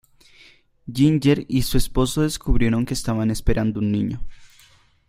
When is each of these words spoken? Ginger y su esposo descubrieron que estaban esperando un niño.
Ginger 0.91 1.45
y 1.47 1.61
su 1.61 1.77
esposo 1.77 2.23
descubrieron 2.23 2.87
que 2.87 2.95
estaban 2.95 3.29
esperando 3.29 3.79
un 3.81 3.91
niño. 3.91 4.25